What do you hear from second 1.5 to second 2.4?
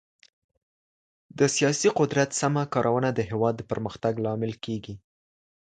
سياسي قدرت